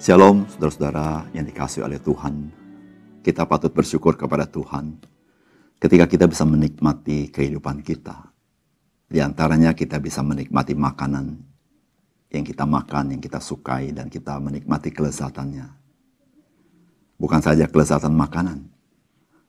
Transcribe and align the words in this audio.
Shalom 0.00 0.48
saudara-saudara 0.48 1.28
yang 1.36 1.44
dikasih 1.44 1.84
oleh 1.84 2.00
Tuhan. 2.00 2.48
Kita 3.20 3.44
patut 3.44 3.68
bersyukur 3.68 4.16
kepada 4.16 4.48
Tuhan 4.48 4.96
ketika 5.76 6.08
kita 6.08 6.24
bisa 6.24 6.48
menikmati 6.48 7.28
kehidupan 7.28 7.84
kita. 7.84 8.32
Di 9.04 9.20
antaranya 9.20 9.76
kita 9.76 10.00
bisa 10.00 10.24
menikmati 10.24 10.72
makanan 10.72 11.36
yang 12.32 12.44
kita 12.48 12.64
makan, 12.64 13.12
yang 13.12 13.20
kita 13.20 13.44
sukai, 13.44 13.92
dan 13.92 14.08
kita 14.08 14.40
menikmati 14.40 14.88
kelezatannya. 14.88 15.68
Bukan 17.20 17.44
saja 17.44 17.68
kelezatan 17.68 18.16
makanan, 18.16 18.72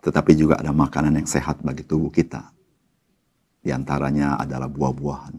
tetapi 0.03 0.35
juga 0.35 0.59
ada 0.59 0.75
makanan 0.75 1.15
yang 1.15 1.31
sehat 1.31 1.63
bagi 1.63 1.87
tubuh 1.87 2.11
kita. 2.11 2.51
Di 3.63 3.71
antaranya 3.71 4.35
adalah 4.35 4.67
buah-buahan. 4.67 5.35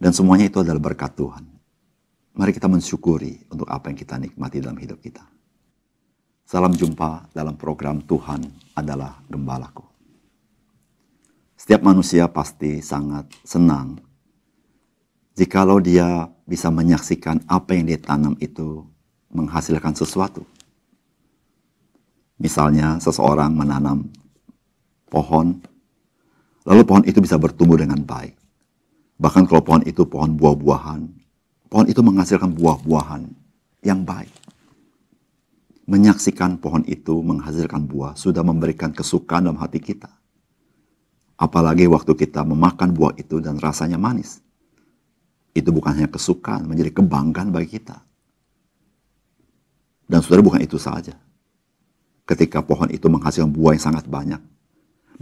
Dan 0.00 0.16
semuanya 0.16 0.48
itu 0.48 0.64
adalah 0.64 0.80
berkat 0.80 1.12
Tuhan. 1.12 1.55
Mari 2.36 2.52
kita 2.52 2.68
mensyukuri 2.68 3.48
untuk 3.48 3.64
apa 3.72 3.88
yang 3.88 3.96
kita 3.96 4.20
nikmati 4.20 4.60
dalam 4.60 4.76
hidup 4.76 5.00
kita. 5.00 5.24
Salam 6.44 6.76
jumpa 6.76 7.32
dalam 7.32 7.56
program 7.56 8.04
Tuhan 8.04 8.44
adalah 8.76 9.24
Gembalaku. 9.24 9.88
Setiap 11.56 11.80
manusia 11.80 12.28
pasti 12.28 12.84
sangat 12.84 13.24
senang 13.40 13.96
jikalau 15.32 15.80
dia 15.80 16.28
bisa 16.44 16.68
menyaksikan 16.68 17.40
apa 17.48 17.72
yang 17.72 17.88
dia 17.88 17.96
tanam 17.96 18.36
itu 18.36 18.84
menghasilkan 19.32 19.96
sesuatu. 19.96 20.44
Misalnya 22.36 23.00
seseorang 23.00 23.56
menanam 23.56 24.12
pohon, 25.08 25.56
lalu 26.68 26.84
pohon 26.84 27.04
itu 27.08 27.16
bisa 27.24 27.40
bertumbuh 27.40 27.80
dengan 27.80 28.04
baik. 28.04 28.36
Bahkan 29.16 29.48
kalau 29.48 29.64
pohon 29.64 29.80
itu 29.88 30.04
pohon 30.04 30.36
buah-buahan, 30.36 31.15
pohon 31.66 31.86
itu 31.90 32.00
menghasilkan 32.02 32.50
buah-buahan 32.54 33.22
yang 33.82 34.02
baik. 34.02 34.32
Menyaksikan 35.86 36.58
pohon 36.58 36.82
itu 36.90 37.22
menghasilkan 37.22 37.86
buah 37.86 38.18
sudah 38.18 38.42
memberikan 38.42 38.90
kesukaan 38.90 39.46
dalam 39.46 39.58
hati 39.62 39.78
kita. 39.78 40.10
Apalagi 41.38 41.86
waktu 41.86 42.16
kita 42.16 42.42
memakan 42.42 42.90
buah 42.90 43.14
itu 43.14 43.38
dan 43.38 43.60
rasanya 43.62 43.94
manis. 43.94 44.42
Itu 45.54 45.70
bukan 45.70 45.94
hanya 45.94 46.10
kesukaan, 46.10 46.66
menjadi 46.66 46.90
kebanggaan 46.90 47.54
bagi 47.54 47.78
kita. 47.78 48.02
Dan 50.10 50.22
saudara 50.22 50.42
bukan 50.42 50.60
itu 50.62 50.76
saja. 50.76 51.14
Ketika 52.26 52.66
pohon 52.66 52.90
itu 52.90 53.06
menghasilkan 53.06 53.54
buah 53.54 53.78
yang 53.78 53.84
sangat 53.84 54.04
banyak 54.10 54.42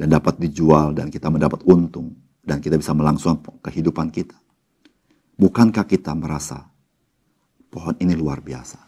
dan 0.00 0.06
dapat 0.08 0.40
dijual 0.40 0.96
dan 0.96 1.12
kita 1.12 1.28
mendapat 1.28 1.60
untung 1.68 2.16
dan 2.40 2.64
kita 2.64 2.80
bisa 2.80 2.96
melangsungkan 2.96 3.60
kehidupan 3.60 4.08
kita 4.08 4.36
Bukankah 5.34 5.82
kita 5.82 6.14
merasa 6.14 6.62
pohon 7.66 7.98
ini 7.98 8.14
luar 8.14 8.38
biasa? 8.38 8.78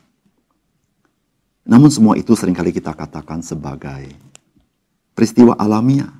Namun 1.67 1.91
semua 1.91 2.15
itu 2.15 2.39
sering 2.39 2.55
kali 2.55 2.71
kita 2.71 2.95
katakan 2.95 3.43
sebagai 3.43 4.15
peristiwa 5.11 5.59
alamiah. 5.59 6.15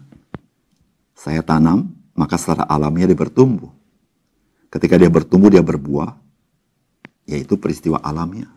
Saya 1.15 1.47
tanam, 1.47 1.95
maka 2.19 2.35
secara 2.35 2.67
alamiah 2.67 3.07
dia 3.07 3.19
bertumbuh. 3.19 3.71
Ketika 4.67 4.99
dia 4.99 5.07
bertumbuh, 5.07 5.47
dia 5.47 5.63
berbuah, 5.63 6.19
yaitu 7.31 7.55
peristiwa 7.55 8.03
alamiah. 8.03 8.51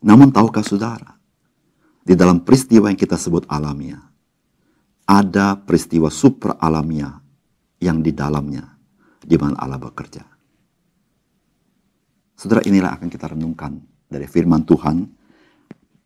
Namun 0.00 0.32
tahukah 0.32 0.64
saudara, 0.64 1.20
di 2.00 2.16
dalam 2.16 2.40
peristiwa 2.40 2.88
yang 2.88 2.96
kita 2.96 3.20
sebut 3.20 3.44
alamiah, 3.44 4.00
ada 5.04 5.52
peristiwa 5.60 6.08
super 6.08 6.56
alamiah 6.56 7.20
yang 7.76 8.00
di 8.00 8.16
dalamnya 8.16 8.69
di 9.30 9.38
mana 9.38 9.54
Allah 9.62 9.78
bekerja. 9.78 10.26
Saudara 12.34 12.66
inilah 12.66 12.98
akan 12.98 13.06
kita 13.06 13.30
renungkan 13.30 13.78
dari 14.10 14.26
firman 14.26 14.66
Tuhan 14.66 15.06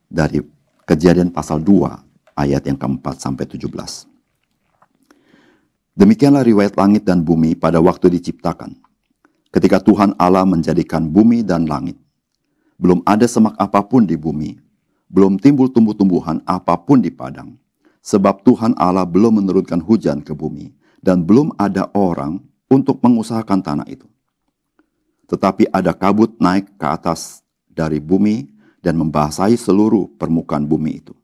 dari 0.04 0.44
kejadian 0.84 1.32
pasal 1.32 1.64
2 1.64 2.36
ayat 2.36 2.68
yang 2.68 2.76
keempat 2.76 3.16
sampai 3.24 3.48
17. 3.48 3.64
Demikianlah 5.96 6.44
riwayat 6.44 6.76
langit 6.76 7.08
dan 7.08 7.24
bumi 7.24 7.56
pada 7.56 7.80
waktu 7.80 8.12
diciptakan. 8.20 8.76
Ketika 9.48 9.80
Tuhan 9.80 10.12
Allah 10.20 10.44
menjadikan 10.44 11.06
bumi 11.08 11.40
dan 11.46 11.64
langit. 11.64 11.96
Belum 12.74 13.06
ada 13.06 13.24
semak 13.30 13.54
apa 13.54 13.86
pun 13.86 14.02
di 14.02 14.18
bumi, 14.18 14.58
belum 15.06 15.38
timbul 15.38 15.70
tumbuh-tumbuhan 15.70 16.42
apa 16.42 16.74
pun 16.74 16.98
di 16.98 17.14
padang. 17.14 17.54
Sebab 18.02 18.42
Tuhan 18.42 18.74
Allah 18.74 19.06
belum 19.06 19.38
menurunkan 19.38 19.78
hujan 19.78 20.26
ke 20.26 20.34
bumi, 20.34 20.74
dan 20.98 21.22
belum 21.22 21.54
ada 21.54 21.86
orang 21.94 22.42
untuk 22.74 22.98
mengusahakan 22.98 23.62
tanah 23.62 23.86
itu. 23.86 24.10
Tetapi 25.30 25.70
ada 25.70 25.94
kabut 25.94 26.34
naik 26.42 26.74
ke 26.74 26.86
atas 26.90 27.46
dari 27.70 28.02
bumi 28.02 28.50
dan 28.82 28.98
membasahi 28.98 29.54
seluruh 29.54 30.10
permukaan 30.18 30.66
bumi 30.66 30.98
itu. 30.98 31.14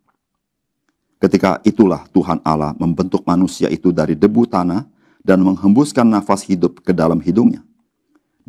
Ketika 1.21 1.61
itulah 1.67 2.07
Tuhan 2.15 2.41
Allah 2.47 2.73
membentuk 2.79 3.27
manusia 3.27 3.69
itu 3.69 3.93
dari 3.93 4.17
debu 4.17 4.49
tanah 4.49 4.89
dan 5.21 5.45
menghembuskan 5.45 6.09
nafas 6.09 6.47
hidup 6.49 6.81
ke 6.81 6.97
dalam 6.97 7.21
hidungnya. 7.21 7.61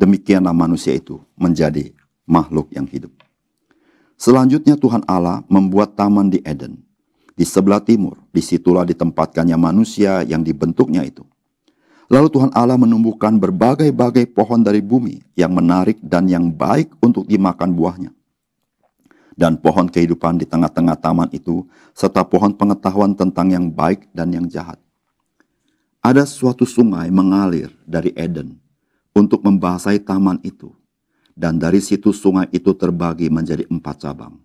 Demikianlah 0.00 0.56
manusia 0.56 0.96
itu 0.96 1.20
menjadi 1.36 1.92
makhluk 2.24 2.72
yang 2.72 2.88
hidup. 2.88 3.12
Selanjutnya 4.16 4.80
Tuhan 4.80 5.04
Allah 5.04 5.44
membuat 5.52 5.98
taman 5.98 6.32
di 6.32 6.40
Eden. 6.48 6.80
Di 7.36 7.44
sebelah 7.44 7.82
timur, 7.84 8.16
di 8.32 8.40
situlah 8.40 8.88
ditempatkannya 8.88 9.56
manusia 9.60 10.24
yang 10.24 10.40
dibentuknya 10.40 11.04
itu. 11.04 11.28
Lalu 12.12 12.28
Tuhan 12.28 12.52
Allah 12.52 12.76
menumbuhkan 12.76 13.40
berbagai-bagai 13.40 14.36
pohon 14.36 14.60
dari 14.60 14.84
bumi 14.84 15.24
yang 15.32 15.56
menarik 15.56 15.96
dan 16.04 16.28
yang 16.28 16.52
baik 16.52 16.92
untuk 17.00 17.24
dimakan 17.24 17.72
buahnya. 17.72 18.12
Dan 19.32 19.56
pohon 19.56 19.88
kehidupan 19.88 20.36
di 20.36 20.44
tengah-tengah 20.44 20.92
taman 21.00 21.32
itu, 21.32 21.64
serta 21.96 22.20
pohon 22.20 22.52
pengetahuan 22.52 23.16
tentang 23.16 23.48
yang 23.48 23.72
baik 23.72 24.12
dan 24.12 24.28
yang 24.28 24.44
jahat. 24.44 24.76
Ada 26.04 26.28
suatu 26.28 26.68
sungai 26.68 27.08
mengalir 27.08 27.72
dari 27.88 28.12
Eden 28.12 28.60
untuk 29.16 29.40
membasahi 29.40 30.04
taman 30.04 30.36
itu. 30.44 30.68
Dan 31.32 31.56
dari 31.56 31.80
situ 31.80 32.12
sungai 32.12 32.44
itu 32.52 32.76
terbagi 32.76 33.32
menjadi 33.32 33.64
empat 33.72 34.04
cabang. 34.04 34.36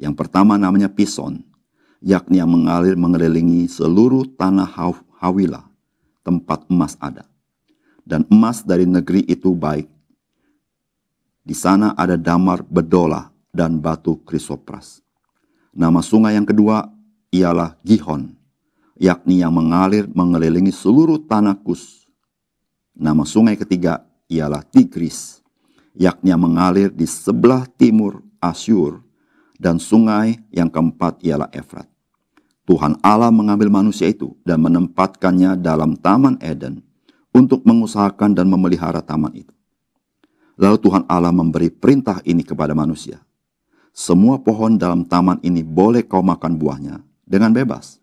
Yang 0.00 0.16
pertama 0.16 0.56
namanya 0.56 0.88
Pison, 0.88 1.44
yakni 2.00 2.40
yang 2.40 2.48
mengalir 2.48 2.96
mengelilingi 2.96 3.68
seluruh 3.68 4.24
tanah 4.40 4.64
Hawilah 5.20 5.75
tempat 6.26 6.66
emas 6.66 6.98
ada. 6.98 7.22
Dan 8.02 8.26
emas 8.26 8.66
dari 8.66 8.82
negeri 8.82 9.22
itu 9.30 9.54
baik. 9.54 9.86
Di 11.46 11.54
sana 11.54 11.94
ada 11.94 12.18
damar 12.18 12.66
bedola 12.66 13.30
dan 13.54 13.78
batu 13.78 14.18
krisopras. 14.26 14.98
Nama 15.70 16.02
sungai 16.02 16.34
yang 16.34 16.46
kedua 16.46 16.90
ialah 17.30 17.78
Gihon, 17.86 18.34
yakni 18.98 19.46
yang 19.46 19.54
mengalir 19.54 20.10
mengelilingi 20.10 20.74
seluruh 20.74 21.22
tanah 21.22 21.54
Kus. 21.62 22.10
Nama 22.96 23.22
sungai 23.22 23.54
ketiga 23.54 24.02
ialah 24.26 24.66
Tigris, 24.66 25.44
yakni 25.94 26.34
yang 26.34 26.42
mengalir 26.42 26.90
di 26.90 27.06
sebelah 27.06 27.68
timur 27.78 28.24
Asyur, 28.42 29.04
dan 29.60 29.78
sungai 29.78 30.40
yang 30.50 30.68
keempat 30.68 31.20
ialah 31.22 31.48
Efrat. 31.52 31.86
Tuhan 32.66 32.98
Allah 33.00 33.30
mengambil 33.30 33.70
manusia 33.70 34.10
itu 34.10 34.34
dan 34.42 34.58
menempatkannya 34.58 35.54
dalam 35.62 35.94
Taman 35.94 36.42
Eden 36.42 36.82
untuk 37.36 37.62
mengusahakan 37.68 38.32
dan 38.32 38.48
memelihara 38.48 39.04
taman 39.04 39.36
itu. 39.36 39.52
Lalu 40.56 40.80
Tuhan 40.80 41.04
Allah 41.04 41.36
memberi 41.36 41.68
perintah 41.68 42.24
ini 42.24 42.40
kepada 42.40 42.72
manusia. 42.72 43.20
Semua 43.92 44.40
pohon 44.40 44.80
dalam 44.80 45.04
taman 45.04 45.36
ini 45.44 45.60
boleh 45.60 46.04
kau 46.04 46.24
makan 46.24 46.56
buahnya 46.56 47.04
dengan 47.28 47.52
bebas. 47.52 48.00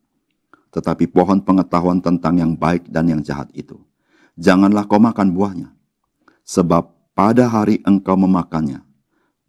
Tetapi 0.74 1.10
pohon 1.10 1.42
pengetahuan 1.42 2.02
tentang 2.02 2.38
yang 2.38 2.54
baik 2.58 2.90
dan 2.90 3.10
yang 3.10 3.22
jahat 3.22 3.50
itu, 3.54 3.78
janganlah 4.38 4.86
kau 4.90 5.02
makan 5.02 5.34
buahnya. 5.34 5.70
Sebab 6.46 7.14
pada 7.14 7.46
hari 7.46 7.78
engkau 7.86 8.18
memakannya, 8.18 8.82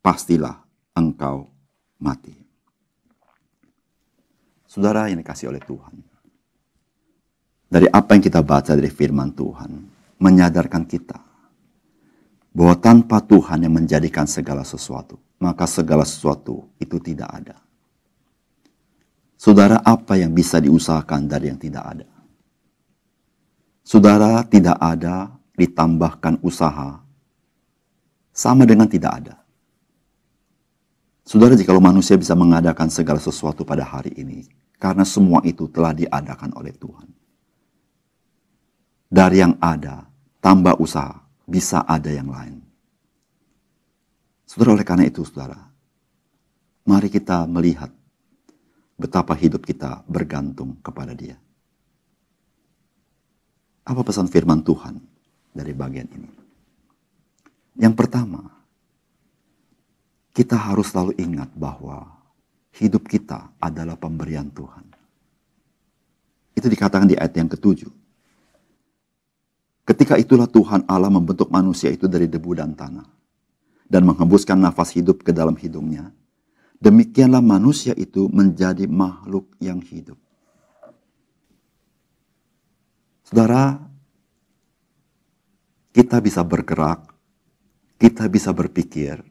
pastilah 0.04 0.64
engkau 0.92 1.48
mati. 1.96 2.43
Saudara 4.74 5.06
yang 5.06 5.22
dikasih 5.22 5.54
oleh 5.54 5.62
Tuhan. 5.62 5.94
Dari 7.70 7.86
apa 7.94 8.18
yang 8.18 8.26
kita 8.26 8.42
baca 8.42 8.74
dari 8.74 8.90
firman 8.90 9.30
Tuhan, 9.30 9.70
menyadarkan 10.18 10.82
kita 10.82 11.14
bahwa 12.50 12.74
tanpa 12.82 13.22
Tuhan 13.22 13.62
yang 13.62 13.70
menjadikan 13.70 14.26
segala 14.26 14.66
sesuatu, 14.66 15.14
maka 15.38 15.70
segala 15.70 16.02
sesuatu 16.02 16.66
itu 16.82 16.98
tidak 16.98 17.30
ada. 17.30 17.54
Saudara, 19.38 19.78
apa 19.78 20.18
yang 20.18 20.34
bisa 20.34 20.58
diusahakan 20.58 21.30
dari 21.30 21.54
yang 21.54 21.60
tidak 21.62 21.84
ada? 21.94 22.08
Saudara, 23.86 24.42
tidak 24.42 24.74
ada 24.82 25.30
ditambahkan 25.54 26.42
usaha 26.42 26.98
sama 28.34 28.66
dengan 28.66 28.90
tidak 28.90 29.22
ada. 29.22 29.34
Saudara, 31.22 31.54
jika 31.54 31.70
manusia 31.78 32.18
bisa 32.18 32.34
mengadakan 32.34 32.90
segala 32.90 33.22
sesuatu 33.22 33.62
pada 33.62 33.86
hari 33.86 34.10
ini, 34.18 34.63
karena 34.78 35.04
semua 35.06 35.40
itu 35.46 35.70
telah 35.70 35.94
diadakan 35.96 36.54
oleh 36.58 36.74
Tuhan. 36.76 37.08
Dari 39.08 39.36
yang 39.38 39.54
ada, 39.62 40.04
tambah 40.42 40.76
usaha, 40.82 41.22
bisa 41.46 41.86
ada 41.86 42.10
yang 42.10 42.28
lain. 42.28 42.58
Saudara, 44.44 44.74
oleh 44.74 44.86
karena 44.86 45.04
itu, 45.06 45.22
saudara, 45.22 45.58
mari 46.86 47.08
kita 47.08 47.46
melihat 47.46 47.90
betapa 48.98 49.34
hidup 49.38 49.62
kita 49.62 50.02
bergantung 50.06 50.78
kepada 50.82 51.14
Dia. 51.14 51.38
Apa 53.84 54.00
pesan 54.02 54.26
firman 54.26 54.64
Tuhan 54.64 54.96
dari 55.52 55.72
bagian 55.76 56.08
ini? 56.08 56.30
Yang 57.78 57.94
pertama, 57.98 58.42
kita 60.34 60.58
harus 60.58 60.90
selalu 60.90 61.14
ingat 61.20 61.50
bahwa 61.54 62.23
hidup 62.80 63.06
kita 63.06 63.54
adalah 63.62 63.94
pemberian 63.94 64.50
Tuhan. 64.50 64.86
Itu 66.54 66.66
dikatakan 66.66 67.10
di 67.10 67.18
ayat 67.18 67.34
yang 67.34 67.50
ketujuh. 67.50 67.90
Ketika 69.84 70.16
itulah 70.16 70.48
Tuhan 70.48 70.88
Allah 70.88 71.12
membentuk 71.12 71.52
manusia 71.52 71.92
itu 71.92 72.08
dari 72.08 72.24
debu 72.24 72.56
dan 72.56 72.72
tanah 72.72 73.04
dan 73.84 74.02
menghembuskan 74.08 74.56
nafas 74.56 74.96
hidup 74.96 75.20
ke 75.20 75.30
dalam 75.30 75.54
hidungnya. 75.54 76.08
Demikianlah 76.80 77.40
manusia 77.40 77.92
itu 77.96 78.28
menjadi 78.32 78.84
makhluk 78.88 79.48
yang 79.60 79.80
hidup. 79.80 80.18
Saudara, 83.24 83.80
kita 85.94 86.20
bisa 86.20 86.44
bergerak, 86.44 87.08
kita 87.96 88.28
bisa 88.28 88.52
berpikir, 88.52 89.22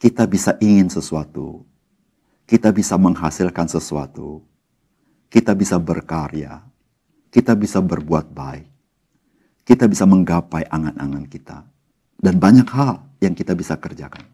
kita 0.00 0.24
bisa 0.24 0.56
ingin 0.62 0.88
sesuatu, 0.88 1.66
kita 2.44 2.68
bisa 2.72 3.00
menghasilkan 3.00 3.68
sesuatu, 3.68 4.44
kita 5.32 5.56
bisa 5.56 5.80
berkarya, 5.80 6.60
kita 7.32 7.56
bisa 7.56 7.80
berbuat 7.80 8.30
baik, 8.30 8.68
kita 9.64 9.88
bisa 9.88 10.04
menggapai 10.04 10.68
angan-angan 10.68 11.24
kita, 11.24 11.64
dan 12.20 12.34
banyak 12.36 12.68
hal 12.68 13.00
yang 13.24 13.32
kita 13.32 13.56
bisa 13.56 13.80
kerjakan. 13.80 14.28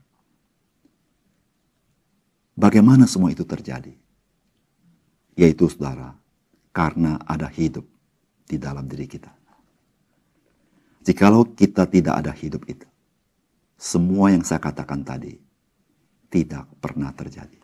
Bagaimana 2.59 3.07
semua 3.07 3.31
itu 3.31 3.47
terjadi? 3.47 3.95
Yaitu 5.39 5.71
saudara, 5.71 6.13
karena 6.75 7.17
ada 7.25 7.47
hidup 7.47 7.87
di 8.45 8.59
dalam 8.59 8.85
diri 8.91 9.07
kita. 9.07 9.31
Jikalau 11.01 11.47
kita 11.57 11.89
tidak 11.89 12.21
ada 12.21 12.35
hidup 12.35 12.67
itu, 12.69 12.85
semua 13.81 14.35
yang 14.35 14.45
saya 14.45 14.61
katakan 14.61 15.01
tadi 15.01 15.39
tidak 16.29 16.69
pernah 16.83 17.09
terjadi. 17.17 17.60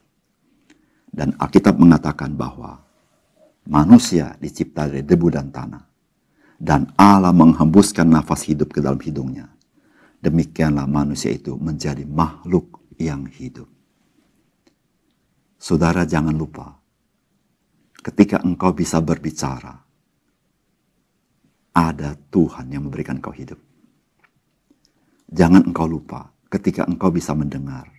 Dan 1.09 1.33
Alkitab 1.39 1.79
mengatakan 1.81 2.37
bahwa 2.37 2.83
manusia 3.67 4.37
dicipta 4.39 4.87
dari 4.87 5.03
debu 5.03 5.29
dan 5.33 5.49
tanah. 5.51 5.85
Dan 6.57 6.89
Allah 6.97 7.37
menghembuskan 7.37 8.09
nafas 8.09 8.49
hidup 8.49 8.73
ke 8.73 8.81
dalam 8.81 9.01
hidungnya. 9.01 9.53
Demikianlah 10.21 10.89
manusia 10.89 11.31
itu 11.33 11.55
menjadi 11.61 12.03
makhluk 12.09 12.81
yang 12.97 13.29
hidup. 13.29 13.69
Saudara 15.61 16.09
jangan 16.09 16.33
lupa, 16.33 16.79
ketika 18.01 18.41
engkau 18.45 18.73
bisa 18.73 19.01
berbicara, 19.05 19.73
ada 21.77 22.17
Tuhan 22.33 22.73
yang 22.73 22.89
memberikan 22.89 23.21
kau 23.21 23.33
hidup. 23.37 23.61
Jangan 25.29 25.69
engkau 25.69 25.85
lupa, 25.85 26.33
ketika 26.49 26.89
engkau 26.89 27.13
bisa 27.13 27.37
mendengar, 27.37 27.96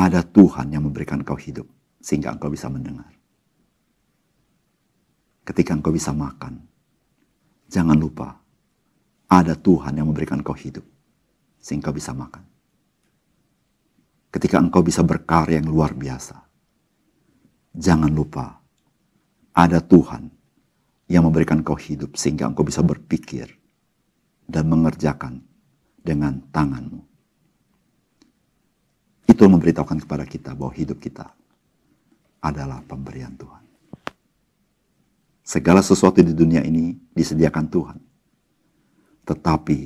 ada 0.00 0.24
Tuhan 0.24 0.72
yang 0.72 0.88
memberikan 0.88 1.20
kau 1.20 1.36
hidup, 1.36 1.68
sehingga 2.00 2.32
engkau 2.32 2.48
bisa 2.48 2.72
mendengar 2.72 3.20
ketika 5.50 5.74
engkau 5.74 5.90
bisa 5.90 6.14
makan. 6.14 6.62
Jangan 7.66 7.98
lupa, 7.98 8.38
ada 9.26 9.58
Tuhan 9.58 9.98
yang 9.98 10.06
memberikan 10.06 10.38
kau 10.46 10.54
hidup, 10.54 10.86
sehingga 11.58 11.90
bisa 11.90 12.14
makan. 12.14 12.46
Ketika 14.30 14.62
engkau 14.62 14.86
bisa 14.86 15.02
berkarya 15.02 15.58
yang 15.58 15.66
luar 15.66 15.90
biasa, 15.90 16.38
jangan 17.74 18.14
lupa, 18.14 18.62
ada 19.50 19.82
Tuhan 19.82 20.30
yang 21.10 21.26
memberikan 21.26 21.66
kau 21.66 21.74
hidup, 21.74 22.14
sehingga 22.14 22.46
engkau 22.46 22.62
bisa 22.62 22.86
berpikir 22.86 23.50
dan 24.46 24.70
mengerjakan 24.70 25.42
dengan 25.98 26.46
tanganmu. 26.54 27.09
Itu 29.30 29.46
memberitahukan 29.46 30.02
kepada 30.02 30.26
kita 30.26 30.58
bahwa 30.58 30.74
hidup 30.74 30.98
kita 30.98 31.30
adalah 32.42 32.82
pemberian 32.82 33.30
Tuhan. 33.38 33.62
Segala 35.46 35.86
sesuatu 35.86 36.18
di 36.18 36.34
dunia 36.34 36.66
ini 36.66 36.98
disediakan 37.14 37.66
Tuhan. 37.70 37.98
Tetapi 39.22 39.78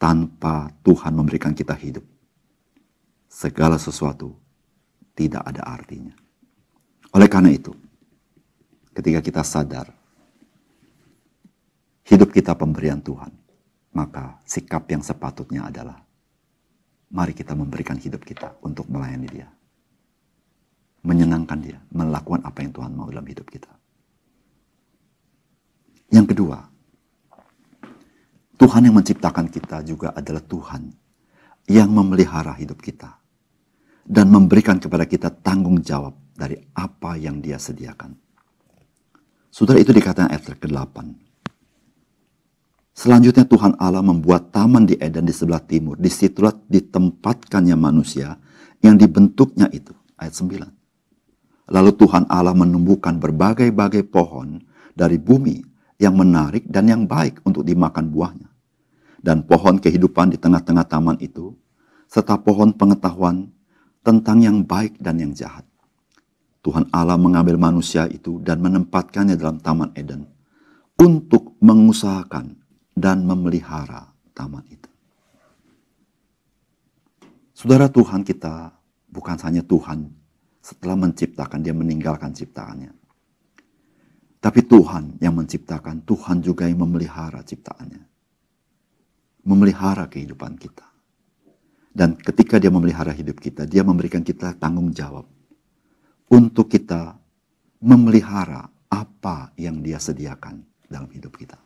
tanpa 0.00 0.72
Tuhan 0.80 1.12
memberikan 1.12 1.52
kita 1.52 1.76
hidup, 1.76 2.04
segala 3.28 3.76
sesuatu 3.76 4.32
tidak 5.12 5.44
ada 5.44 5.64
artinya. 5.64 6.16
Oleh 7.12 7.28
karena 7.28 7.52
itu, 7.52 7.72
ketika 8.92 9.20
kita 9.20 9.42
sadar 9.44 9.92
hidup 12.04 12.32
kita 12.32 12.52
pemberian 12.52 13.00
Tuhan, 13.00 13.32
maka 13.96 14.40
sikap 14.44 14.84
yang 14.88 15.00
sepatutnya 15.00 15.68
adalah 15.68 16.03
mari 17.14 17.30
kita 17.30 17.54
memberikan 17.54 17.94
hidup 17.94 18.26
kita 18.26 18.58
untuk 18.66 18.90
melayani 18.90 19.28
Dia. 19.30 19.48
Menyenangkan 21.06 21.58
Dia, 21.62 21.78
melakukan 21.94 22.42
apa 22.42 22.58
yang 22.66 22.74
Tuhan 22.74 22.90
mau 22.90 23.06
dalam 23.06 23.24
hidup 23.24 23.46
kita. 23.46 23.70
Yang 26.10 26.34
kedua, 26.34 26.58
Tuhan 28.58 28.82
yang 28.86 28.96
menciptakan 28.98 29.46
kita 29.46 29.86
juga 29.86 30.10
adalah 30.14 30.42
Tuhan 30.42 30.82
yang 31.70 31.90
memelihara 31.90 32.54
hidup 32.58 32.82
kita 32.82 33.18
dan 34.04 34.28
memberikan 34.28 34.76
kepada 34.76 35.08
kita 35.08 35.32
tanggung 35.32 35.80
jawab 35.80 36.12
dari 36.34 36.58
apa 36.76 37.16
yang 37.16 37.40
dia 37.40 37.56
sediakan. 37.56 38.14
Saudara 39.54 39.78
itu 39.78 39.94
dikatakan 39.94 40.34
ayat 40.34 40.58
ke-8. 40.58 40.96
Selanjutnya 42.94 43.42
Tuhan 43.42 43.74
Allah 43.82 44.06
membuat 44.06 44.54
taman 44.54 44.86
di 44.86 44.94
Eden 45.02 45.26
di 45.26 45.34
sebelah 45.34 45.58
timur. 45.58 45.98
Di 45.98 46.06
situlah 46.06 46.54
ditempatkannya 46.54 47.74
manusia 47.74 48.38
yang 48.78 48.94
dibentuknya 48.94 49.66
itu. 49.74 49.90
Ayat 50.14 50.38
9. 50.38 51.74
Lalu 51.74 51.90
Tuhan 51.98 52.30
Allah 52.30 52.54
menumbuhkan 52.54 53.18
berbagai-bagai 53.18 54.06
pohon 54.06 54.62
dari 54.94 55.18
bumi 55.18 55.58
yang 55.98 56.14
menarik 56.14 56.70
dan 56.70 56.86
yang 56.86 57.02
baik 57.10 57.42
untuk 57.42 57.66
dimakan 57.66 58.14
buahnya. 58.14 58.48
Dan 59.18 59.42
pohon 59.42 59.82
kehidupan 59.82 60.30
di 60.30 60.38
tengah-tengah 60.38 60.86
taman 60.86 61.18
itu, 61.18 61.50
serta 62.06 62.38
pohon 62.38 62.70
pengetahuan 62.76 63.50
tentang 64.06 64.38
yang 64.38 64.62
baik 64.62 65.00
dan 65.02 65.18
yang 65.18 65.32
jahat. 65.34 65.66
Tuhan 66.62 66.92
Allah 66.94 67.18
mengambil 67.18 67.58
manusia 67.58 68.06
itu 68.06 68.38
dan 68.44 68.62
menempatkannya 68.62 69.34
dalam 69.34 69.58
taman 69.58 69.90
Eden 69.96 70.28
untuk 71.00 71.56
mengusahakan 71.60 72.63
dan 72.94 73.26
memelihara 73.26 74.10
taman 74.32 74.64
itu. 74.70 74.90
Saudara 77.54 77.90
Tuhan 77.90 78.22
kita 78.22 78.74
bukan 79.10 79.36
hanya 79.46 79.62
Tuhan 79.66 80.10
setelah 80.64 80.96
menciptakan 80.98 81.60
dia 81.62 81.74
meninggalkan 81.76 82.34
ciptaannya 82.34 83.04
tapi 84.44 84.60
Tuhan 84.60 85.24
yang 85.24 85.40
menciptakan, 85.40 86.04
Tuhan 86.04 86.44
juga 86.44 86.68
yang 86.68 86.84
memelihara 86.84 87.40
ciptaannya. 87.40 88.04
Memelihara 89.48 90.04
kehidupan 90.04 90.60
kita. 90.60 90.84
Dan 91.88 92.12
ketika 92.20 92.60
dia 92.60 92.68
memelihara 92.68 93.16
hidup 93.16 93.40
kita, 93.40 93.64
dia 93.64 93.80
memberikan 93.80 94.20
kita 94.20 94.52
tanggung 94.60 94.92
jawab 94.92 95.24
untuk 96.28 96.68
kita 96.68 97.16
memelihara 97.80 98.68
apa 98.92 99.48
yang 99.56 99.80
dia 99.80 99.96
sediakan 99.96 100.60
dalam 100.92 101.08
hidup 101.08 101.40
kita. 101.40 101.56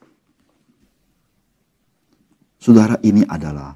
Saudara, 2.59 2.99
ini 3.07 3.23
adalah 3.23 3.71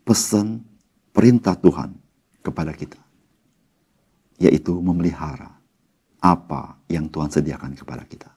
pesan 0.00 0.64
perintah 1.12 1.52
Tuhan 1.52 1.92
kepada 2.40 2.72
kita, 2.72 2.96
yaitu 4.40 4.72
memelihara 4.80 5.52
apa 6.24 6.80
yang 6.88 7.04
Tuhan 7.12 7.28
sediakan 7.28 7.76
kepada 7.76 8.00
kita. 8.08 8.32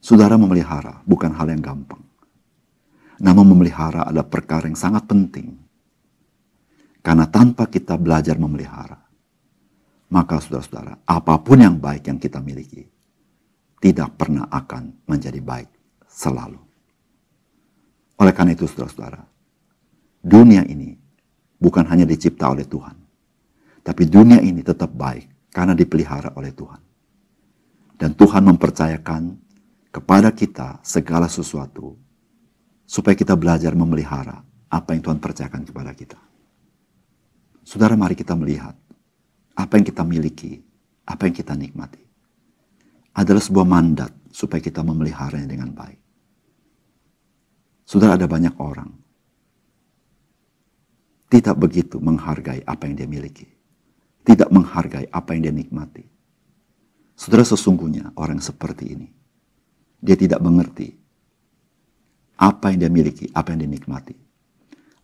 Saudara 0.00 0.40
memelihara 0.40 1.04
bukan 1.04 1.28
hal 1.36 1.52
yang 1.52 1.60
gampang. 1.60 2.00
Namun 3.20 3.52
memelihara 3.52 4.08
adalah 4.08 4.24
perkara 4.24 4.64
yang 4.64 4.80
sangat 4.80 5.04
penting. 5.04 5.60
Karena 7.04 7.28
tanpa 7.28 7.68
kita 7.68 8.00
belajar 8.00 8.40
memelihara, 8.40 8.96
maka 10.08 10.40
saudara-saudara, 10.40 11.04
apa 11.04 11.36
pun 11.44 11.60
yang 11.60 11.76
baik 11.76 12.08
yang 12.08 12.16
kita 12.16 12.40
miliki, 12.40 12.88
tidak 13.76 14.16
pernah 14.16 14.48
akan 14.48 15.04
menjadi 15.04 15.40
baik 15.44 15.79
selalu. 16.20 16.60
Oleh 18.20 18.36
karena 18.36 18.52
itu 18.52 18.68
saudara-saudara, 18.68 19.24
dunia 20.20 20.60
ini 20.68 20.92
bukan 21.56 21.88
hanya 21.88 22.04
dicipta 22.04 22.52
oleh 22.52 22.68
Tuhan, 22.68 22.92
tapi 23.80 24.04
dunia 24.04 24.44
ini 24.44 24.60
tetap 24.60 24.92
baik 24.92 25.48
karena 25.48 25.72
dipelihara 25.72 26.36
oleh 26.36 26.52
Tuhan. 26.52 26.80
Dan 27.96 28.12
Tuhan 28.16 28.44
mempercayakan 28.44 29.22
kepada 29.88 30.32
kita 30.36 30.84
segala 30.84 31.28
sesuatu 31.28 31.96
supaya 32.84 33.16
kita 33.16 33.36
belajar 33.36 33.72
memelihara 33.72 34.40
apa 34.68 34.92
yang 34.92 35.02
Tuhan 35.04 35.20
percayakan 35.20 35.64
kepada 35.64 35.92
kita. 35.96 36.20
Saudara, 37.64 37.96
mari 37.96 38.16
kita 38.16 38.32
melihat 38.36 38.76
apa 39.56 39.72
yang 39.76 39.84
kita 39.84 40.02
miliki, 40.04 40.60
apa 41.04 41.28
yang 41.28 41.36
kita 41.36 41.52
nikmati. 41.52 42.02
Adalah 43.16 43.42
sebuah 43.42 43.66
mandat 43.68 44.12
supaya 44.32 44.64
kita 44.64 44.80
memeliharanya 44.80 45.48
dengan 45.50 45.74
baik. 45.76 45.99
Saudara, 47.90 48.14
ada 48.14 48.30
banyak 48.30 48.54
orang 48.62 48.86
tidak 51.26 51.58
begitu 51.58 51.98
menghargai 51.98 52.62
apa 52.62 52.86
yang 52.86 52.94
dia 52.94 53.10
miliki. 53.10 53.50
Tidak 54.22 54.46
menghargai 54.54 55.10
apa 55.10 55.34
yang 55.34 55.50
dia 55.50 55.54
nikmati. 55.54 56.06
Saudara, 57.18 57.42
sesungguhnya 57.42 58.14
orang 58.14 58.38
seperti 58.38 58.94
ini, 58.94 59.10
dia 59.98 60.14
tidak 60.14 60.38
mengerti 60.38 60.94
apa 62.38 62.70
yang 62.70 62.86
dia 62.86 62.92
miliki, 62.94 63.26
apa 63.34 63.58
yang 63.58 63.66
dia 63.66 63.72
nikmati 63.74 64.14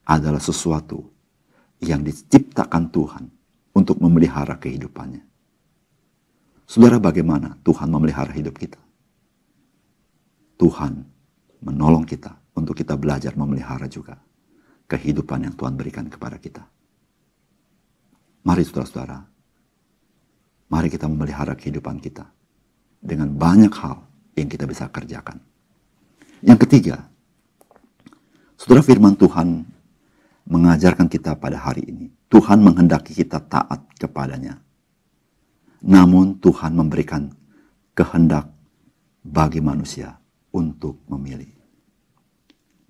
adalah 0.06 0.38
sesuatu 0.38 1.02
yang 1.82 2.06
diciptakan 2.06 2.94
Tuhan 2.94 3.24
untuk 3.74 3.98
memelihara 3.98 4.62
kehidupannya. 4.62 5.26
Saudara, 6.70 7.02
bagaimana 7.02 7.58
Tuhan 7.66 7.90
memelihara 7.90 8.30
hidup 8.30 8.54
kita? 8.54 8.78
Tuhan 10.54 11.02
menolong 11.66 12.06
kita 12.06 12.45
untuk 12.56 12.72
kita 12.72 12.96
belajar 12.96 13.36
memelihara 13.36 13.86
juga 13.86 14.16
kehidupan 14.88 15.44
yang 15.44 15.54
Tuhan 15.54 15.76
berikan 15.76 16.08
kepada 16.08 16.40
kita. 16.40 16.64
Mari 18.46 18.62
saudara-saudara, 18.62 19.18
mari 20.70 20.88
kita 20.88 21.10
memelihara 21.10 21.52
kehidupan 21.58 21.98
kita 22.00 22.24
dengan 23.02 23.28
banyak 23.34 23.74
hal 23.74 24.06
yang 24.38 24.48
kita 24.48 24.64
bisa 24.64 24.86
kerjakan. 24.88 25.42
Yang 26.40 26.68
ketiga, 26.68 26.96
saudara 28.54 28.86
firman 28.86 29.18
Tuhan 29.18 29.66
mengajarkan 30.46 31.10
kita 31.10 31.34
pada 31.36 31.58
hari 31.58 31.82
ini. 31.90 32.06
Tuhan 32.30 32.62
menghendaki 32.62 33.14
kita 33.14 33.42
taat 33.42 33.82
kepadanya. 33.98 34.62
Namun 35.82 36.38
Tuhan 36.38 36.74
memberikan 36.74 37.30
kehendak 37.94 38.50
bagi 39.26 39.58
manusia 39.58 40.14
untuk 40.54 41.02
memilih. 41.10 41.55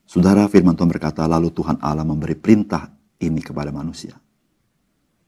Saudara 0.06 0.46
firman 0.46 0.78
Tuhan 0.78 0.86
berkata, 0.86 1.26
lalu 1.26 1.50
Tuhan 1.50 1.82
Allah 1.82 2.06
memberi 2.06 2.38
perintah 2.38 2.94
ini 3.18 3.42
kepada 3.42 3.74
manusia. 3.74 4.14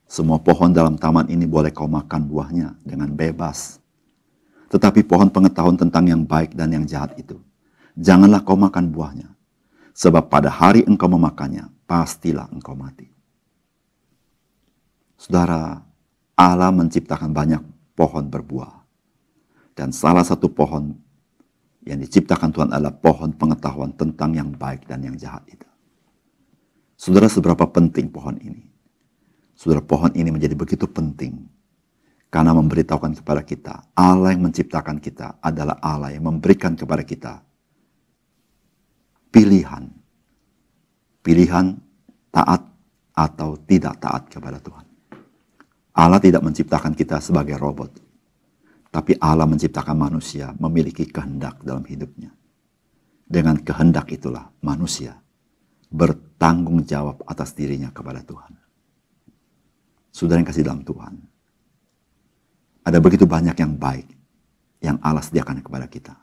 Semua 0.08 0.40
pohon 0.40 0.73
dalam 0.73 0.97
taman 0.97 1.28
ini 1.28 1.44
boleh 1.44 1.75
kau 1.75 1.90
makan 1.90 2.25
buahnya 2.30 2.78
dengan 2.87 3.12
bebas. 3.12 3.82
Tetapi 4.70 5.04
pohon 5.04 5.28
pengetahuan 5.28 5.76
tentang 5.76 6.06
yang 6.06 6.23
baik 6.25 6.54
dan 6.54 6.73
yang 6.73 6.87
jahat 6.87 7.12
itu, 7.18 7.37
janganlah 7.99 8.40
kau 8.40 8.56
makan 8.56 8.88
buahnya. 8.88 9.28
Sebab 9.99 10.30
pada 10.30 10.49
hari 10.49 10.87
engkau 10.87 11.11
memakannya, 11.11 11.66
pastilah 11.85 12.47
engkau 12.54 12.78
mati. 12.78 13.11
Saudara, 15.18 15.82
Allah 16.38 16.70
menciptakan 16.70 17.35
banyak 17.35 17.61
pohon 17.99 18.30
berbuah. 18.30 18.87
Dan 19.75 19.90
salah 19.90 20.23
satu 20.23 20.47
pohon 20.47 20.94
yang 21.88 22.04
diciptakan 22.04 22.52
Tuhan 22.52 22.68
adalah 22.68 22.92
pohon 22.92 23.33
pengetahuan 23.33 23.97
tentang 23.97 24.37
yang 24.37 24.52
baik 24.52 24.85
dan 24.85 25.00
yang 25.00 25.16
jahat 25.16 25.40
itu. 25.49 25.64
Saudara, 27.00 27.33
seberapa 27.33 27.64
penting 27.73 28.12
pohon 28.12 28.37
ini? 28.45 28.68
Saudara, 29.57 29.80
pohon 29.80 30.12
ini 30.12 30.28
menjadi 30.28 30.52
begitu 30.52 30.85
penting 30.85 31.49
karena 32.28 32.52
memberitahukan 32.52 33.25
kepada 33.25 33.40
kita, 33.40 33.75
Allah 33.97 34.37
yang 34.37 34.45
menciptakan 34.45 35.00
kita 35.00 35.40
adalah 35.40 35.80
Allah 35.80 36.12
yang 36.12 36.28
memberikan 36.28 36.76
kepada 36.76 37.00
kita 37.00 37.40
pilihan. 39.33 39.88
Pilihan 41.25 41.73
taat 42.28 42.62
atau 43.16 43.57
tidak 43.64 43.97
taat 43.99 44.28
kepada 44.28 44.61
Tuhan. 44.61 44.87
Allah 45.97 46.21
tidak 46.23 46.45
menciptakan 46.45 46.92
kita 46.95 47.18
sebagai 47.18 47.59
robot. 47.59 48.07
Tapi 48.88 49.21
Allah 49.21 49.45
menciptakan 49.45 49.97
manusia 49.97 50.57
memiliki 50.57 51.04
kehendak 51.04 51.61
dalam 51.61 51.85
hidupnya. 51.85 52.33
Dengan 53.28 53.61
kehendak 53.61 54.09
itulah 54.09 54.49
manusia 54.64 55.21
bertanggung 55.92 56.85
jawab 56.85 57.21
atas 57.28 57.52
dirinya 57.52 57.92
kepada 57.92 58.25
Tuhan. 58.25 58.52
Saudara 60.12 60.40
yang 60.40 60.49
kasih 60.49 60.64
dalam 60.64 60.85
Tuhan. 60.85 61.14
Ada 62.88 62.99
begitu 63.04 63.28
banyak 63.28 63.57
yang 63.61 63.76
baik 63.76 64.09
yang 64.80 64.97
Allah 65.04 65.21
sediakan 65.21 65.61
kepada 65.61 65.85
kita. 65.85 66.16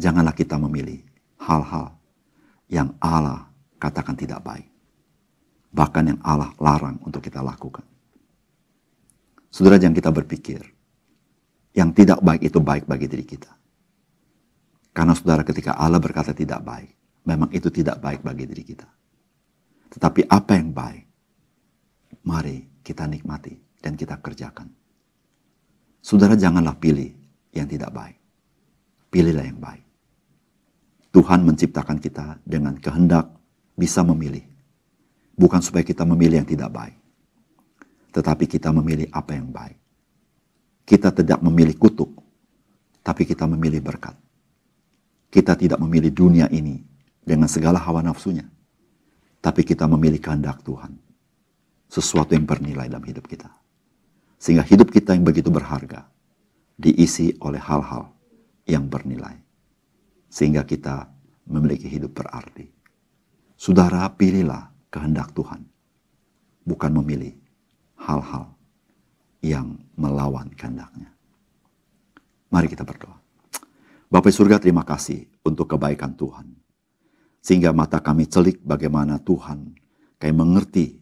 Janganlah 0.00 0.32
kita 0.32 0.56
memilih 0.56 1.04
hal-hal 1.36 1.92
yang 2.72 2.96
Allah 2.96 3.44
katakan 3.76 4.16
tidak 4.16 4.40
baik. 4.40 4.68
Bahkan 5.70 6.04
yang 6.16 6.20
Allah 6.24 6.50
larang 6.56 6.96
untuk 7.04 7.20
kita 7.20 7.44
lakukan. 7.44 7.84
Saudara 9.50 9.76
jangan 9.76 9.98
kita 9.98 10.10
berpikir, 10.14 10.62
yang 11.74 11.94
tidak 11.94 12.18
baik 12.22 12.42
itu 12.50 12.58
baik 12.58 12.84
bagi 12.86 13.06
diri 13.06 13.26
kita. 13.26 13.52
Karena 14.90 15.14
saudara 15.14 15.46
ketika 15.46 15.78
Allah 15.78 16.02
berkata 16.02 16.34
tidak 16.34 16.60
baik, 16.66 16.90
memang 17.26 17.50
itu 17.54 17.70
tidak 17.70 18.02
baik 18.02 18.26
bagi 18.26 18.44
diri 18.46 18.64
kita. 18.66 18.88
Tetapi 19.90 20.26
apa 20.26 20.52
yang 20.58 20.70
baik, 20.74 21.04
mari 22.26 22.82
kita 22.82 23.06
nikmati 23.06 23.54
dan 23.78 23.94
kita 23.94 24.18
kerjakan. 24.18 24.70
Saudara 26.00 26.34
janganlah 26.34 26.74
pilih 26.78 27.12
yang 27.54 27.68
tidak 27.70 27.92
baik. 27.92 28.18
Pilihlah 29.10 29.46
yang 29.46 29.58
baik. 29.58 29.84
Tuhan 31.10 31.42
menciptakan 31.42 31.98
kita 31.98 32.38
dengan 32.46 32.78
kehendak 32.78 33.26
bisa 33.74 34.06
memilih. 34.06 34.46
Bukan 35.34 35.58
supaya 35.58 35.82
kita 35.82 36.06
memilih 36.06 36.42
yang 36.42 36.48
tidak 36.48 36.70
baik. 36.70 36.96
Tetapi 38.14 38.44
kita 38.46 38.70
memilih 38.70 39.10
apa 39.10 39.34
yang 39.34 39.50
baik. 39.50 39.78
Kita 40.90 41.14
tidak 41.14 41.38
memilih 41.38 41.78
kutuk, 41.78 42.10
tapi 43.06 43.22
kita 43.22 43.46
memilih 43.46 43.78
berkat. 43.78 44.18
Kita 45.30 45.54
tidak 45.54 45.78
memilih 45.78 46.10
dunia 46.10 46.50
ini 46.50 46.82
dengan 47.22 47.46
segala 47.46 47.78
hawa 47.78 48.02
nafsunya. 48.02 48.42
Tapi 49.38 49.62
kita 49.62 49.86
memilih 49.86 50.18
kehendak 50.18 50.66
Tuhan. 50.66 50.98
Sesuatu 51.86 52.34
yang 52.34 52.42
bernilai 52.42 52.90
dalam 52.90 53.06
hidup 53.06 53.30
kita. 53.30 53.46
Sehingga 54.42 54.66
hidup 54.66 54.90
kita 54.90 55.14
yang 55.14 55.22
begitu 55.22 55.46
berharga 55.54 56.10
diisi 56.74 57.38
oleh 57.38 57.62
hal-hal 57.62 58.10
yang 58.66 58.90
bernilai 58.90 59.38
sehingga 60.30 60.62
kita 60.62 61.10
memiliki 61.50 61.90
hidup 61.90 62.14
berarti. 62.14 62.70
Saudara, 63.58 64.06
pilihlah 64.08 64.70
kehendak 64.88 65.34
Tuhan, 65.36 65.66
bukan 66.64 66.90
memilih 67.02 67.36
hal-hal 68.00 68.54
yang 69.40 69.76
melawan 69.96 70.52
kehendaknya. 70.52 71.12
Mari 72.52 72.68
kita 72.68 72.84
berdoa. 72.84 73.16
Bapak 74.10 74.34
surga 74.34 74.58
terima 74.58 74.82
kasih 74.82 75.24
untuk 75.46 75.70
kebaikan 75.70 76.12
Tuhan. 76.18 76.50
Sehingga 77.40 77.72
mata 77.72 78.02
kami 78.02 78.28
celik 78.28 78.60
bagaimana 78.60 79.16
Tuhan 79.22 79.72
kami 80.20 80.34
mengerti 80.36 81.00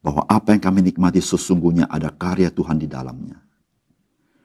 bahwa 0.00 0.22
apa 0.30 0.54
yang 0.54 0.62
kami 0.62 0.80
nikmati 0.86 1.18
sesungguhnya 1.18 1.90
ada 1.90 2.12
karya 2.14 2.52
Tuhan 2.52 2.78
di 2.78 2.86
dalamnya. 2.86 3.42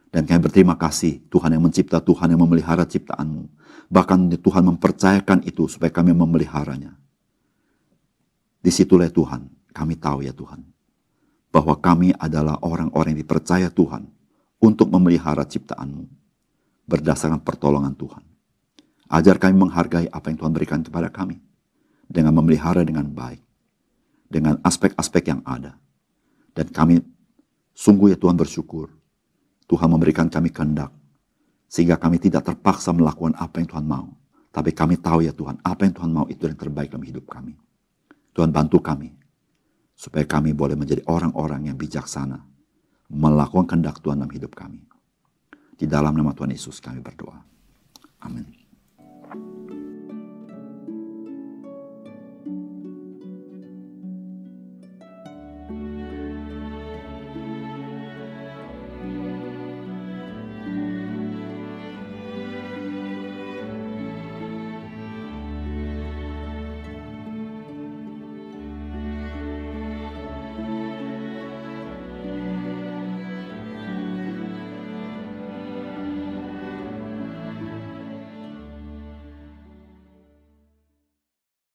Dan 0.10 0.24
kami 0.24 0.48
berterima 0.48 0.80
kasih 0.80 1.28
Tuhan 1.28 1.54
yang 1.54 1.64
mencipta, 1.68 2.00
Tuhan 2.00 2.32
yang 2.32 2.42
memelihara 2.42 2.88
ciptaanmu. 2.88 3.52
Bahkan 3.92 4.40
Tuhan 4.40 4.64
mempercayakan 4.64 5.44
itu 5.44 5.68
supaya 5.68 5.92
kami 5.92 6.16
memeliharanya. 6.16 6.96
Di 8.64 8.72
situlah 8.72 9.12
Tuhan, 9.12 9.46
kami 9.76 10.00
tahu 10.00 10.24
ya 10.26 10.32
Tuhan. 10.32 10.64
Bahwa 11.56 11.80
kami 11.80 12.12
adalah 12.20 12.60
orang-orang 12.60 13.16
yang 13.16 13.24
dipercaya 13.24 13.72
Tuhan 13.72 14.04
untuk 14.60 14.92
memelihara 14.92 15.48
ciptaanmu. 15.48 16.04
Berdasarkan 16.84 17.40
pertolongan 17.40 17.96
Tuhan. 17.96 18.24
Ajar 19.08 19.40
kami 19.40 19.56
menghargai 19.56 20.12
apa 20.12 20.28
yang 20.28 20.38
Tuhan 20.44 20.52
berikan 20.52 20.84
kepada 20.84 21.08
kami. 21.08 21.40
Dengan 22.12 22.36
memelihara 22.36 22.84
dengan 22.84 23.08
baik. 23.08 23.40
Dengan 24.28 24.60
aspek-aspek 24.60 25.32
yang 25.32 25.40
ada. 25.48 25.80
Dan 26.52 26.68
kami 26.76 27.00
sungguh 27.72 28.12
ya 28.12 28.18
Tuhan 28.20 28.36
bersyukur 28.36 28.92
Tuhan 29.66 29.90
memberikan 29.90 30.30
kami 30.30 30.54
kehendak. 30.54 30.94
Sehingga 31.66 31.98
kami 31.98 32.22
tidak 32.22 32.46
terpaksa 32.46 32.94
melakukan 32.94 33.34
apa 33.36 33.60
yang 33.60 33.68
Tuhan 33.68 33.86
mau. 33.86 34.08
Tapi 34.54 34.72
kami 34.72 34.96
tahu 34.96 35.26
ya 35.26 35.36
Tuhan, 35.36 35.60
apa 35.66 35.84
yang 35.84 35.94
Tuhan 35.98 36.12
mau 36.14 36.26
itu 36.32 36.48
yang 36.48 36.56
terbaik 36.56 36.94
dalam 36.94 37.04
hidup 37.04 37.28
kami. 37.28 37.58
Tuhan 38.32 38.54
bantu 38.54 38.80
kami. 38.80 39.12
Supaya 39.96 40.28
kami 40.28 40.52
boleh 40.52 40.76
menjadi 40.76 41.02
orang-orang 41.08 41.72
yang 41.72 41.78
bijaksana. 41.80 42.44
Melakukan 43.10 43.66
kehendak 43.70 44.04
Tuhan 44.04 44.20
dalam 44.20 44.34
hidup 44.34 44.52
kami. 44.52 44.84
Di 45.76 45.88
dalam 45.88 46.16
nama 46.16 46.36
Tuhan 46.36 46.52
Yesus 46.52 46.84
kami 46.84 47.00
berdoa. 47.00 47.40
Amin. 48.24 48.65